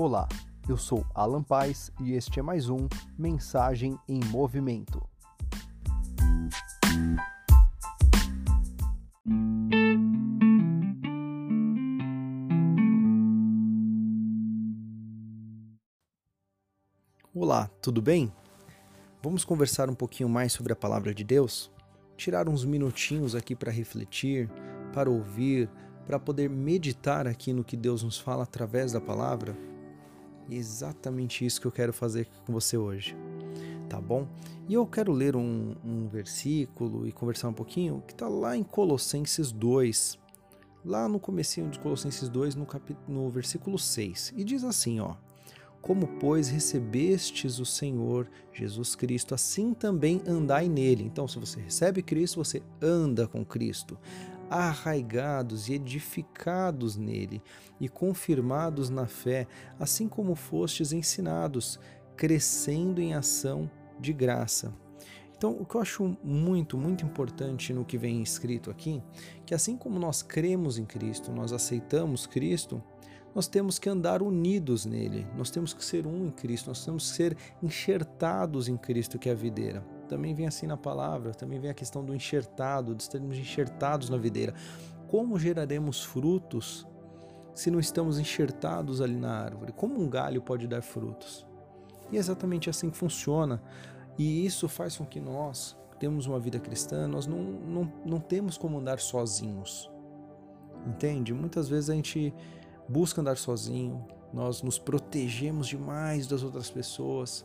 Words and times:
Olá, 0.00 0.28
eu 0.68 0.76
sou 0.76 1.04
Alan 1.12 1.42
Paz 1.42 1.90
e 2.00 2.12
este 2.12 2.38
é 2.38 2.42
mais 2.42 2.68
um 2.68 2.86
Mensagem 3.18 3.98
em 4.08 4.20
Movimento. 4.26 5.04
Olá, 17.34 17.68
tudo 17.82 18.00
bem? 18.00 18.32
Vamos 19.20 19.44
conversar 19.44 19.90
um 19.90 19.94
pouquinho 19.96 20.28
mais 20.28 20.52
sobre 20.52 20.72
a 20.72 20.76
palavra 20.76 21.12
de 21.12 21.24
Deus? 21.24 21.72
Tirar 22.16 22.48
uns 22.48 22.64
minutinhos 22.64 23.34
aqui 23.34 23.56
para 23.56 23.72
refletir, 23.72 24.48
para 24.94 25.10
ouvir, 25.10 25.68
para 26.06 26.20
poder 26.20 26.48
meditar 26.48 27.26
aqui 27.26 27.52
no 27.52 27.64
que 27.64 27.76
Deus 27.76 28.04
nos 28.04 28.16
fala 28.16 28.44
através 28.44 28.92
da 28.92 29.00
palavra? 29.00 29.56
E 30.48 30.54
é 30.54 30.58
exatamente 30.58 31.44
isso 31.44 31.60
que 31.60 31.66
eu 31.66 31.72
quero 31.72 31.92
fazer 31.92 32.26
com 32.46 32.52
você 32.52 32.76
hoje, 32.76 33.16
tá 33.88 34.00
bom? 34.00 34.26
E 34.68 34.74
eu 34.74 34.86
quero 34.86 35.12
ler 35.12 35.36
um, 35.36 35.74
um 35.84 36.08
versículo 36.08 37.06
e 37.06 37.12
conversar 37.12 37.48
um 37.48 37.52
pouquinho 37.52 38.02
que 38.06 38.12
está 38.12 38.28
lá 38.28 38.56
em 38.56 38.62
Colossenses 38.62 39.52
2, 39.52 40.18
lá 40.84 41.08
no 41.08 41.20
comecinho 41.20 41.68
de 41.68 41.78
Colossenses 41.78 42.28
2, 42.28 42.54
no, 42.54 42.66
cap... 42.66 42.96
no 43.06 43.28
versículo 43.28 43.78
6, 43.78 44.32
e 44.36 44.44
diz 44.44 44.64
assim, 44.64 45.00
ó, 45.00 45.16
como, 45.80 46.06
pois, 46.18 46.48
recebestes 46.48 47.58
o 47.58 47.64
Senhor 47.64 48.28
Jesus 48.52 48.94
Cristo, 48.94 49.34
assim 49.34 49.72
também 49.72 50.22
andai 50.26 50.68
nele. 50.68 51.04
Então, 51.04 51.26
se 51.28 51.38
você 51.38 51.60
recebe 51.60 52.02
Cristo, 52.02 52.42
você 52.44 52.62
anda 52.82 53.26
com 53.26 53.44
Cristo 53.44 53.98
arraigados 54.50 55.68
e 55.68 55.74
edificados 55.74 56.96
nele 56.96 57.42
e 57.80 57.88
confirmados 57.88 58.88
na 58.88 59.06
fé, 59.06 59.46
assim 59.78 60.08
como 60.08 60.34
fostes 60.34 60.92
ensinados, 60.92 61.78
crescendo 62.16 63.00
em 63.00 63.14
ação 63.14 63.70
de 64.00 64.12
graça. 64.12 64.72
Então, 65.36 65.52
o 65.52 65.64
que 65.64 65.76
eu 65.76 65.80
acho 65.80 66.16
muito, 66.24 66.76
muito 66.76 67.04
importante 67.04 67.72
no 67.72 67.84
que 67.84 67.96
vem 67.96 68.20
escrito 68.20 68.70
aqui, 68.70 69.00
que 69.46 69.54
assim 69.54 69.76
como 69.76 69.98
nós 69.98 70.20
cremos 70.20 70.78
em 70.78 70.84
Cristo, 70.84 71.30
nós 71.30 71.52
aceitamos 71.52 72.26
Cristo, 72.26 72.82
nós 73.34 73.46
temos 73.46 73.78
que 73.78 73.88
andar 73.88 74.22
unidos 74.22 74.84
nele, 74.84 75.26
nós 75.36 75.50
temos 75.50 75.72
que 75.72 75.84
ser 75.84 76.06
um 76.06 76.26
em 76.26 76.30
Cristo, 76.30 76.68
nós 76.68 76.84
temos 76.84 77.10
que 77.10 77.16
ser 77.16 77.36
enxertados 77.62 78.68
em 78.68 78.76
Cristo, 78.76 79.18
que 79.18 79.28
é 79.28 79.32
a 79.32 79.34
videira 79.34 79.84
também 80.08 80.34
vem 80.34 80.46
assim 80.46 80.66
na 80.66 80.76
palavra, 80.76 81.32
também 81.32 81.60
vem 81.60 81.70
a 81.70 81.74
questão 81.74 82.04
do 82.04 82.14
enxertado, 82.14 82.94
de 82.94 83.02
estarmos 83.02 83.36
enxertados 83.38 84.08
na 84.08 84.16
videira. 84.16 84.54
Como 85.06 85.38
geraremos 85.38 86.02
frutos 86.02 86.86
se 87.54 87.70
não 87.70 87.78
estamos 87.78 88.18
enxertados 88.18 89.00
ali 89.00 89.16
na 89.16 89.30
árvore? 89.30 89.72
Como 89.72 90.00
um 90.00 90.08
galho 90.08 90.42
pode 90.42 90.66
dar 90.66 90.82
frutos? 90.82 91.46
E 92.10 92.16
é 92.16 92.18
exatamente 92.18 92.68
assim 92.68 92.90
que 92.90 92.96
funciona. 92.96 93.62
E 94.18 94.44
isso 94.44 94.68
faz 94.68 94.96
com 94.96 95.06
que 95.06 95.20
nós 95.20 95.76
temos 96.00 96.26
uma 96.26 96.40
vida 96.40 96.58
cristã, 96.58 97.06
nós 97.06 97.26
não, 97.26 97.38
não, 97.38 97.92
não 98.04 98.20
temos 98.20 98.56
como 98.56 98.78
andar 98.78 98.98
sozinhos. 98.98 99.90
Entende? 100.86 101.34
Muitas 101.34 101.68
vezes 101.68 101.90
a 101.90 101.94
gente 101.94 102.32
busca 102.88 103.20
andar 103.20 103.36
sozinho, 103.36 104.06
nós 104.32 104.62
nos 104.62 104.78
protegemos 104.78 105.66
demais 105.66 106.26
das 106.26 106.42
outras 106.42 106.70
pessoas 106.70 107.44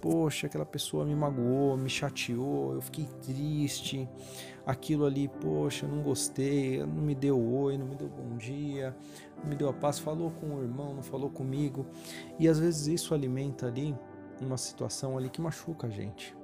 poxa, 0.00 0.46
aquela 0.46 0.64
pessoa 0.64 1.04
me 1.04 1.14
magoou, 1.14 1.76
me 1.76 1.88
chateou, 1.88 2.74
eu 2.74 2.80
fiquei 2.80 3.06
triste, 3.22 4.08
aquilo 4.66 5.04
ali, 5.04 5.28
poxa, 5.28 5.86
não 5.86 6.02
gostei, 6.02 6.78
não 6.84 7.02
me 7.02 7.14
deu 7.14 7.38
oi, 7.38 7.76
não 7.76 7.86
me 7.86 7.94
deu 7.94 8.08
bom 8.08 8.36
dia, 8.36 8.96
não 9.42 9.50
me 9.50 9.54
deu 9.54 9.68
a 9.68 9.72
paz, 9.72 9.98
falou 9.98 10.30
com 10.30 10.56
o 10.56 10.62
irmão, 10.62 10.94
não 10.94 11.02
falou 11.02 11.30
comigo. 11.30 11.86
E 12.38 12.48
às 12.48 12.58
vezes 12.58 12.86
isso 12.86 13.14
alimenta 13.14 13.66
ali 13.66 13.94
uma 14.40 14.56
situação 14.56 15.18
ali 15.18 15.28
que 15.28 15.40
machuca 15.40 15.86
a 15.86 15.90
gente. 15.90 16.34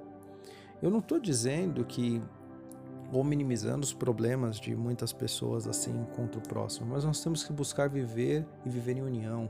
Eu 0.81 0.91
não 0.91 0.99
estou 0.99 1.19
dizendo 1.19 1.83
que 1.83 2.21
ou 3.11 3.23
minimizando 3.23 3.83
os 3.83 3.93
problemas 3.93 4.59
de 4.59 4.75
muitas 4.75 5.13
pessoas 5.13 5.67
assim 5.67 6.05
contra 6.15 6.39
o 6.39 6.43
próximo, 6.43 6.87
mas 6.87 7.03
nós 7.03 7.23
temos 7.23 7.43
que 7.43 7.53
buscar 7.53 7.89
viver 7.89 8.45
e 8.65 8.69
viver 8.69 8.97
em 8.97 9.01
união. 9.01 9.49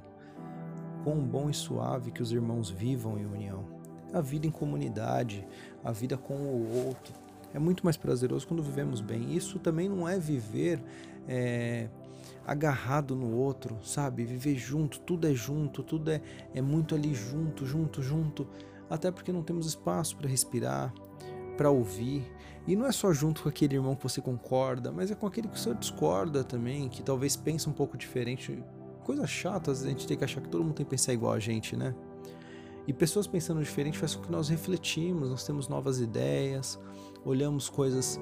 Quão 1.03 1.19
bom 1.19 1.49
e 1.49 1.53
suave 1.53 2.11
que 2.11 2.21
os 2.21 2.31
irmãos 2.31 2.69
vivam 2.69 3.17
em 3.17 3.25
união 3.25 3.77
a 4.13 4.21
vida 4.21 4.47
em 4.47 4.51
comunidade, 4.51 5.45
a 5.83 5.91
vida 5.91 6.17
com 6.17 6.33
o 6.33 6.87
outro. 6.87 7.13
É 7.53 7.59
muito 7.59 7.83
mais 7.83 7.97
prazeroso 7.97 8.47
quando 8.47 8.61
vivemos 8.61 9.01
bem. 9.01 9.35
Isso 9.35 9.59
também 9.59 9.89
não 9.89 10.07
é 10.07 10.19
viver 10.19 10.81
é, 11.27 11.87
agarrado 12.45 13.15
no 13.15 13.35
outro, 13.35 13.77
sabe? 13.83 14.25
Viver 14.25 14.55
junto, 14.55 14.99
tudo 14.99 15.27
é 15.27 15.33
junto, 15.33 15.81
tudo 15.83 16.11
é, 16.11 16.21
é 16.53 16.61
muito 16.61 16.93
ali 16.93 17.13
junto, 17.13 17.65
junto, 17.65 18.01
junto. 18.01 18.47
Até 18.89 19.11
porque 19.11 19.31
não 19.31 19.43
temos 19.43 19.65
espaço 19.65 20.15
para 20.17 20.29
respirar, 20.29 20.93
para 21.57 21.69
ouvir. 21.69 22.31
E 22.67 22.75
não 22.75 22.85
é 22.85 22.91
só 22.91 23.11
junto 23.11 23.43
com 23.43 23.49
aquele 23.49 23.75
irmão 23.75 23.95
que 23.95 24.03
você 24.03 24.21
concorda, 24.21 24.91
mas 24.91 25.09
é 25.09 25.15
com 25.15 25.25
aquele 25.25 25.47
que 25.47 25.59
você 25.59 25.73
discorda 25.73 26.43
também, 26.43 26.87
que 26.87 27.01
talvez 27.01 27.35
pense 27.35 27.67
um 27.67 27.73
pouco 27.73 27.97
diferente. 27.97 28.63
Coisa 29.03 29.25
chata, 29.25 29.71
às 29.71 29.79
vezes 29.79 29.85
a 29.85 29.89
gente 29.89 30.07
tem 30.07 30.17
que 30.17 30.23
achar 30.23 30.41
que 30.41 30.49
todo 30.49 30.63
mundo 30.63 30.75
tem 30.75 30.85
que 30.85 30.89
pensar 30.89 31.13
igual 31.13 31.33
a 31.33 31.39
gente, 31.39 31.75
né? 31.75 31.95
E 32.85 32.93
pessoas 32.93 33.27
pensando 33.27 33.61
diferente 33.61 33.97
faz 33.97 34.15
com 34.15 34.23
que 34.23 34.31
nós 34.31 34.47
refletimos, 34.47 35.29
nós 35.29 35.43
temos 35.45 35.67
novas 35.67 35.99
ideias, 35.99 36.79
olhamos 37.25 37.69
coisas 37.69 38.19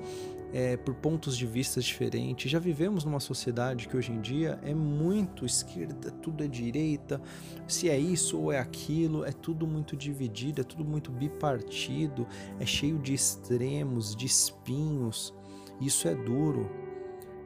é, 0.56 0.78
por 0.78 0.96
pontos 0.96 1.36
de 1.36 1.46
vista 1.46 1.82
diferentes. 1.82 2.50
Já 2.50 2.60
vivemos 2.60 3.04
numa 3.04 3.20
sociedade 3.20 3.90
que 3.90 3.98
hoje 3.98 4.14
em 4.14 4.22
dia 4.22 4.58
é 4.64 4.74
muito 4.74 5.46
esquerda, 5.46 6.10
tudo 6.10 6.46
é 6.46 6.48
direita, 6.48 7.22
se 7.68 7.90
é 7.90 8.00
isso 8.00 8.40
ou 8.40 8.54
é 8.54 8.60
aquilo, 8.60 9.26
é 9.26 9.34
tudo 9.34 9.68
muito 9.68 9.98
dividido, 9.98 10.62
é 10.62 10.64
tudo 10.64 10.86
muito 10.86 11.12
bipartido, 11.12 12.26
é 12.58 12.66
cheio 12.66 12.98
de 12.98 13.14
extremos, 13.14 14.16
de 14.16 14.26
espinhos. 14.26 15.34
Isso 15.82 16.08
é 16.08 16.16
duro. 16.16 16.72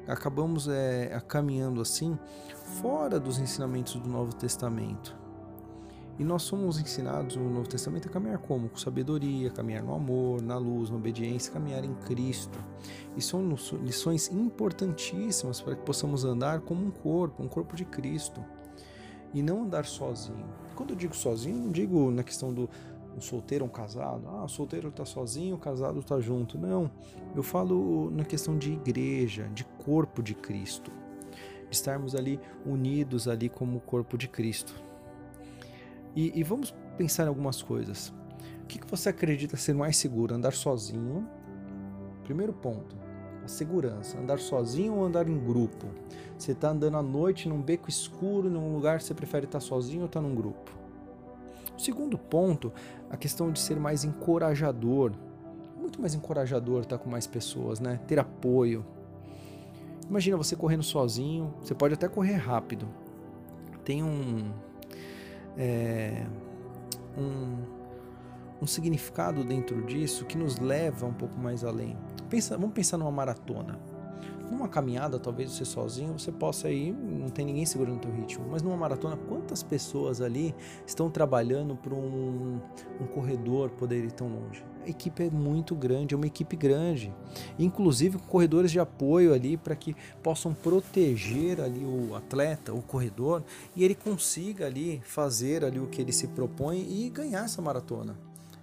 Acabamos 0.07 0.67
é, 0.67 1.19
caminhando 1.27 1.81
assim 1.81 2.15
fora 2.79 3.19
dos 3.19 3.39
ensinamentos 3.39 3.95
do 3.95 4.07
Novo 4.07 4.35
Testamento. 4.35 5.17
E 6.19 6.23
nós 6.25 6.43
somos 6.43 6.77
ensinados 6.77 7.37
no 7.37 7.49
Novo 7.49 7.69
Testamento 7.69 8.09
a 8.09 8.11
caminhar 8.11 8.39
como? 8.39 8.67
Com 8.67 8.75
sabedoria, 8.75 9.49
caminhar 9.49 9.81
no 9.81 9.95
amor, 9.95 10.41
na 10.41 10.57
luz, 10.57 10.89
na 10.89 10.97
obediência, 10.97 11.53
caminhar 11.53 11.85
em 11.85 11.93
Cristo. 11.93 12.59
E 13.15 13.21
são 13.21 13.55
lições 13.81 14.29
importantíssimas 14.29 15.61
para 15.61 15.77
que 15.77 15.81
possamos 15.83 16.25
andar 16.25 16.59
como 16.59 16.85
um 16.85 16.91
corpo, 16.91 17.41
um 17.41 17.47
corpo 17.47 17.73
de 17.73 17.85
Cristo. 17.85 18.43
E 19.33 19.41
não 19.41 19.63
andar 19.63 19.85
sozinho. 19.85 20.45
Quando 20.75 20.89
eu 20.89 20.95
digo 20.97 21.15
sozinho, 21.15 21.55
não 21.55 21.71
digo 21.71 22.11
na 22.11 22.21
questão 22.21 22.53
do 22.53 22.69
um 23.15 23.21
solteiro 23.21 23.63
ou 23.63 23.69
um 23.69 23.73
casado. 23.73 24.27
Ah, 24.27 24.43
o 24.43 24.49
solteiro 24.49 24.89
está 24.89 25.05
sozinho, 25.05 25.55
o 25.55 25.59
casado 25.59 25.99
está 25.99 26.19
junto. 26.19 26.57
Não. 26.57 26.91
Eu 27.33 27.43
falo 27.43 28.11
na 28.11 28.25
questão 28.25 28.57
de 28.57 28.73
igreja, 28.73 29.49
de 29.53 29.63
corpo 29.85 30.21
de 30.21 30.35
Cristo. 30.35 30.91
De 31.69 31.75
estarmos 31.77 32.13
ali 32.13 32.41
unidos 32.65 33.25
ali 33.25 33.47
como 33.47 33.77
o 33.77 33.81
corpo 33.81 34.17
de 34.17 34.27
Cristo 34.27 34.88
e, 36.19 36.39
e 36.39 36.43
vamos 36.43 36.75
pensar 36.97 37.23
em 37.23 37.27
algumas 37.29 37.61
coisas. 37.61 38.13
O 38.61 38.65
que, 38.67 38.77
que 38.77 38.87
você 38.91 39.07
acredita 39.07 39.55
ser 39.55 39.73
mais 39.73 39.95
seguro? 39.95 40.35
Andar 40.35 40.51
sozinho? 40.51 41.25
Primeiro 42.25 42.51
ponto, 42.51 42.93
a 43.41 43.47
segurança. 43.47 44.19
Andar 44.19 44.37
sozinho 44.37 44.95
ou 44.95 45.05
andar 45.05 45.29
em 45.29 45.39
grupo? 45.39 45.87
Você 46.37 46.51
está 46.51 46.71
andando 46.71 46.97
à 46.97 47.01
noite 47.01 47.47
num 47.47 47.61
beco 47.61 47.89
escuro, 47.89 48.49
num 48.49 48.73
lugar 48.73 48.99
você 48.99 49.13
prefere 49.13 49.45
estar 49.45 49.61
sozinho 49.61 50.01
ou 50.01 50.05
estar 50.07 50.19
num 50.19 50.35
grupo? 50.35 50.71
O 51.77 51.79
segundo 51.79 52.17
ponto, 52.17 52.73
a 53.09 53.15
questão 53.15 53.49
de 53.49 53.59
ser 53.59 53.79
mais 53.79 54.03
encorajador. 54.03 55.13
Muito 55.79 56.01
mais 56.01 56.13
encorajador 56.13 56.81
estar 56.81 56.97
com 56.97 57.09
mais 57.09 57.25
pessoas, 57.25 57.79
né? 57.79 57.97
Ter 58.05 58.19
apoio. 58.19 58.85
Imagina 60.09 60.35
você 60.35 60.55
correndo 60.55 60.83
sozinho, 60.83 61.53
você 61.61 61.73
pode 61.73 61.93
até 61.93 62.09
correr 62.09 62.35
rápido. 62.35 62.89
Tem 63.85 64.03
um, 64.03 64.51
é, 65.59 66.25
um, 67.17 67.57
um 68.61 68.65
significado 68.65 69.43
dentro 69.43 69.85
disso 69.85 70.25
que 70.25 70.37
nos 70.37 70.57
leva 70.57 71.05
um 71.05 71.13
pouco 71.13 71.37
mais 71.37 71.65
além. 71.65 71.97
Pensa, 72.29 72.57
vamos 72.57 72.73
pensar 72.73 72.97
numa 72.97 73.11
maratona. 73.11 73.77
Numa 74.49 74.67
caminhada, 74.67 75.19
talvez 75.19 75.51
você 75.51 75.63
sozinho, 75.63 76.17
você 76.17 76.31
possa 76.31 76.71
ir, 76.71 76.91
não 76.91 77.29
tem 77.29 77.45
ninguém 77.45 77.65
segurando 77.65 77.97
o 77.97 77.99
teu 77.99 78.11
ritmo. 78.11 78.45
Mas 78.49 78.63
numa 78.63 78.75
maratona, 78.75 79.15
quantas 79.15 79.61
pessoas 79.61 80.21
ali 80.21 80.55
estão 80.87 81.07
trabalhando 81.09 81.75
para 81.75 81.93
um, 81.93 82.59
um 82.99 83.05
corredor 83.05 83.69
poder 83.71 84.05
ir 84.05 84.11
tão 84.11 84.27
longe? 84.27 84.65
Equipe 84.89 85.23
é 85.23 85.29
muito 85.29 85.75
grande, 85.75 86.13
é 86.13 86.17
uma 86.17 86.27
equipe 86.27 86.55
grande. 86.55 87.13
Inclusive 87.57 88.17
com 88.17 88.25
corredores 88.25 88.71
de 88.71 88.79
apoio 88.79 89.33
ali 89.33 89.57
para 89.57 89.75
que 89.75 89.95
possam 90.23 90.53
proteger 90.53 91.61
ali 91.61 91.83
o 91.83 92.15
atleta, 92.15 92.73
o 92.73 92.81
corredor, 92.81 93.43
e 93.75 93.83
ele 93.83 93.95
consiga 93.95 94.65
ali 94.65 95.01
fazer 95.05 95.63
ali 95.63 95.79
o 95.79 95.87
que 95.87 96.01
ele 96.01 96.11
se 96.11 96.27
propõe 96.27 96.85
e 96.89 97.09
ganhar 97.09 97.45
essa 97.45 97.61
maratona. 97.61 98.17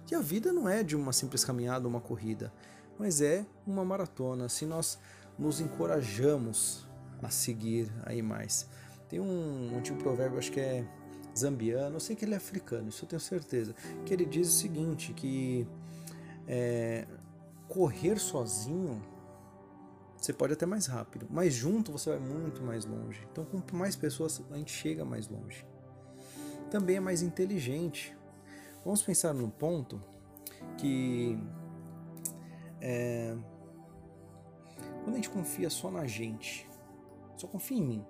E 0.09 0.15
a 0.15 0.19
vida 0.21 0.53
não 0.53 0.69
é 0.69 0.83
de 0.83 0.95
uma 0.95 1.11
simples 1.11 1.43
caminhada, 1.43 1.87
uma 1.87 1.99
corrida, 1.99 2.51
mas 2.97 3.21
é 3.21 3.45
uma 3.65 3.83
maratona. 3.83 4.47
Se 4.47 4.65
nós 4.65 4.97
nos 5.37 5.59
encorajamos 5.59 6.87
a 7.21 7.29
seguir 7.29 7.91
aí 8.05 8.21
mais. 8.21 8.67
Tem 9.09 9.19
um 9.19 9.77
antigo 9.77 9.97
provérbio, 9.97 10.37
acho 10.37 10.51
que 10.51 10.59
é 10.59 10.85
zambiano, 11.37 11.95
eu 11.95 11.99
sei 11.99 12.15
que 12.15 12.25
ele 12.25 12.33
é 12.33 12.37
africano, 12.37 12.89
isso 12.89 13.05
eu 13.05 13.09
tenho 13.09 13.19
certeza. 13.19 13.75
Que 14.05 14.13
ele 14.13 14.25
diz 14.25 14.47
o 14.47 14.51
seguinte: 14.51 15.13
que 15.13 15.67
é, 16.47 17.05
correr 17.67 18.17
sozinho 18.17 19.01
você 20.17 20.33
pode 20.33 20.53
até 20.53 20.65
mais 20.65 20.87
rápido, 20.87 21.27
mas 21.29 21.53
junto 21.53 21.91
você 21.91 22.09
vai 22.09 22.19
muito 22.19 22.63
mais 22.63 22.85
longe. 22.85 23.25
Então, 23.31 23.45
com 23.45 23.61
mais 23.75 23.95
pessoas, 23.95 24.43
a 24.49 24.57
gente 24.57 24.71
chega 24.71 25.05
mais 25.05 25.27
longe. 25.27 25.65
Também 26.71 26.97
é 26.97 26.99
mais 26.99 27.21
inteligente. 27.21 28.17
Vamos 28.83 29.01
pensar 29.03 29.33
num 29.33 29.49
ponto 29.49 30.01
que 30.77 31.37
é, 32.81 33.37
quando 35.03 35.13
a 35.13 35.15
gente 35.17 35.29
confia 35.29 35.69
só 35.69 35.91
na 35.91 36.05
gente, 36.07 36.67
só 37.35 37.47
confia 37.47 37.77
em 37.77 37.83
mim. 37.83 38.05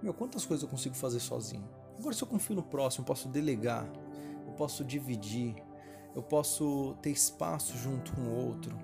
Meu, 0.00 0.14
quantas 0.14 0.46
coisas 0.46 0.62
eu 0.62 0.68
consigo 0.68 0.94
fazer 0.94 1.20
sozinho? 1.20 1.68
Agora, 1.98 2.14
se 2.14 2.22
eu 2.22 2.28
confio 2.28 2.54
no 2.54 2.62
próximo, 2.62 3.02
eu 3.02 3.06
posso 3.06 3.28
delegar, 3.28 3.90
eu 4.46 4.52
posso 4.52 4.84
dividir, 4.84 5.56
eu 6.14 6.22
posso 6.22 6.94
ter 7.02 7.10
espaço 7.10 7.76
junto 7.76 8.12
com 8.12 8.22
o 8.22 8.46
outro 8.46 8.76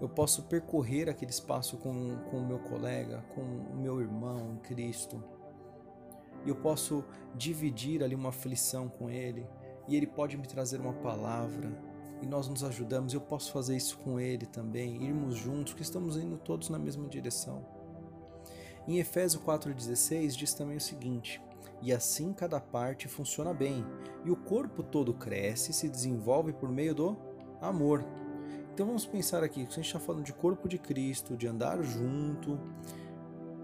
eu 0.00 0.08
posso 0.08 0.44
percorrer 0.44 1.08
aquele 1.10 1.30
espaço 1.30 1.76
com, 1.76 2.16
com 2.30 2.38
o 2.38 2.46
meu 2.46 2.58
colega, 2.58 3.22
com 3.34 3.42
o 3.42 3.76
meu 3.76 4.00
irmão 4.00 4.52
em 4.52 4.56
Cristo. 4.56 5.22
E 6.44 6.48
eu 6.48 6.56
posso 6.56 7.04
dividir 7.34 8.02
ali 8.02 8.14
uma 8.14 8.30
aflição 8.30 8.88
com 8.88 9.10
ele, 9.10 9.46
e 9.86 9.94
ele 9.94 10.06
pode 10.06 10.38
me 10.38 10.46
trazer 10.46 10.80
uma 10.80 10.94
palavra, 10.94 11.70
e 12.22 12.26
nós 12.26 12.48
nos 12.48 12.64
ajudamos. 12.64 13.12
Eu 13.12 13.20
posso 13.20 13.52
fazer 13.52 13.76
isso 13.76 13.98
com 13.98 14.18
ele 14.18 14.46
também, 14.46 15.04
irmos 15.04 15.36
juntos, 15.36 15.74
que 15.74 15.82
estamos 15.82 16.16
indo 16.16 16.38
todos 16.38 16.70
na 16.70 16.78
mesma 16.78 17.06
direção. 17.06 17.62
Em 18.88 18.98
Efésios 18.98 19.42
4,16 19.42 20.30
diz 20.30 20.54
também 20.54 20.78
o 20.78 20.80
seguinte: 20.80 21.42
E 21.82 21.92
assim 21.92 22.32
cada 22.32 22.60
parte 22.60 23.08
funciona 23.08 23.54
bem, 23.54 23.84
e 24.24 24.30
o 24.30 24.36
corpo 24.36 24.82
todo 24.82 25.14
cresce 25.14 25.70
e 25.70 25.74
se 25.74 25.88
desenvolve 25.88 26.52
por 26.52 26.70
meio 26.70 26.94
do 26.94 27.16
amor. 27.60 28.04
Então 28.72 28.86
vamos 28.86 29.06
pensar 29.06 29.42
aqui, 29.42 29.60
se 29.62 29.72
a 29.72 29.74
gente 29.76 29.86
está 29.86 30.00
falando 30.00 30.24
de 30.24 30.32
corpo 30.32 30.68
de 30.68 30.78
Cristo, 30.78 31.36
de 31.36 31.46
andar 31.46 31.82
junto, 31.82 32.58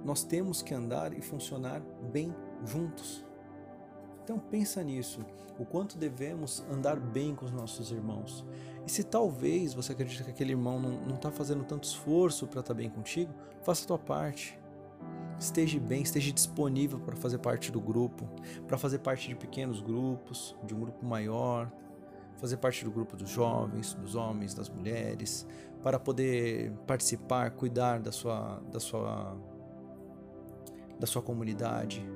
nós 0.05 0.23
temos 0.23 0.63
que 0.63 0.75
andar 0.75 1.13
e 1.13 1.21
funcionar 1.21 1.81
bem 2.13 2.35
juntos. 2.65 3.25
Então 4.23 4.39
pensa 4.39 4.83
nisso, 4.83 5.25
o 5.59 5.65
quanto 5.65 5.97
devemos 5.97 6.65
andar 6.71 6.99
bem 6.99 7.35
com 7.35 7.45
os 7.45 7.53
nossos 7.53 7.91
irmãos. 7.91 8.45
E 8.87 8.91
se 8.91 9.05
talvez 9.05 9.73
você 9.75 9.93
acredita 9.93 10.25
que 10.25 10.31
aquele 10.31 10.53
irmão 10.53 10.81
não 10.81 11.15
está 11.15 11.31
fazendo 11.31 11.65
tanto 11.65 11.85
esforço 11.85 12.47
para 12.47 12.61
estar 12.61 12.75
tá 12.75 12.79
bem 12.79 12.91
contigo, 12.91 13.33
faça 13.63 13.85
a 13.85 13.87
tua 13.87 13.99
parte. 13.99 14.59
Esteja 15.39 15.79
bem, 15.79 16.03
esteja 16.03 16.33
disponível 16.33 16.99
para 16.99 17.15
fazer 17.15 17.39
parte 17.39 17.71
do 17.71 17.81
grupo, 17.81 18.27
para 18.67 18.79
fazer 18.79 18.99
parte 19.01 19.29
de 19.29 19.35
pequenos 19.35 19.81
grupos, 19.81 20.57
de 20.65 20.75
um 20.75 20.81
grupo 20.81 21.05
maior, 21.05 21.71
fazer 22.39 22.57
parte 22.57 22.85
do 22.85 22.91
grupo 22.91 23.17
dos 23.17 23.29
jovens, 23.29 23.95
dos 23.95 24.15
homens, 24.15 24.55
das 24.55 24.69
mulheres, 24.69 25.47
para 25.83 25.99
poder 25.99 26.73
participar, 26.87 27.51
cuidar 27.51 28.01
da 28.01 28.13
sua, 28.13 28.63
da 28.73 28.81
sua, 28.81 29.37
da 30.99 31.07
sua 31.07 31.23
comunidade, 31.23 32.07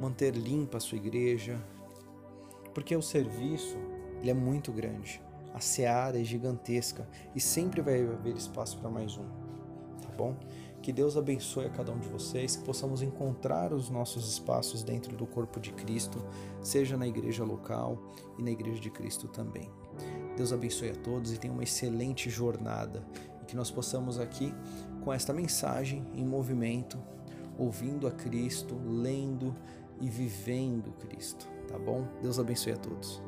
manter 0.00 0.34
limpa 0.34 0.78
a 0.78 0.80
sua 0.80 0.98
igreja, 0.98 1.58
porque 2.72 2.94
o 2.94 3.02
serviço 3.02 3.76
ele 4.20 4.30
é 4.30 4.34
muito 4.34 4.72
grande, 4.72 5.20
a 5.52 5.60
seara 5.60 6.20
é 6.20 6.24
gigantesca 6.24 7.08
e 7.34 7.40
sempre 7.40 7.82
vai 7.82 8.02
haver 8.02 8.36
espaço 8.36 8.78
para 8.78 8.88
mais 8.88 9.16
um, 9.16 9.26
tá 10.00 10.08
bom? 10.16 10.36
Que 10.82 10.92
Deus 10.92 11.16
abençoe 11.16 11.66
a 11.66 11.70
cada 11.70 11.92
um 11.92 11.98
de 11.98 12.08
vocês, 12.08 12.56
que 12.56 12.64
possamos 12.64 13.02
encontrar 13.02 13.72
os 13.72 13.90
nossos 13.90 14.28
espaços 14.32 14.82
dentro 14.82 15.16
do 15.16 15.26
corpo 15.26 15.60
de 15.60 15.72
Cristo, 15.72 16.24
seja 16.62 16.96
na 16.96 17.06
igreja 17.06 17.44
local 17.44 17.98
e 18.38 18.42
na 18.42 18.50
igreja 18.50 18.80
de 18.80 18.90
Cristo 18.90 19.28
também. 19.28 19.70
Deus 20.36 20.52
abençoe 20.52 20.90
a 20.90 20.94
todos 20.94 21.32
e 21.32 21.38
tenha 21.38 21.52
uma 21.52 21.64
excelente 21.64 22.30
jornada 22.30 23.04
e 23.42 23.44
que 23.44 23.56
nós 23.56 23.70
possamos 23.70 24.18
aqui 24.18 24.54
com 25.02 25.12
esta 25.12 25.32
mensagem 25.32 26.06
em 26.14 26.24
movimento, 26.24 26.98
ouvindo 27.58 28.06
a 28.06 28.12
Cristo, 28.12 28.76
lendo 28.86 29.54
e 30.00 30.08
vivendo 30.08 30.92
Cristo, 30.92 31.48
tá 31.66 31.78
bom? 31.78 32.06
Deus 32.22 32.38
abençoe 32.38 32.72
a 32.72 32.76
todos. 32.76 33.20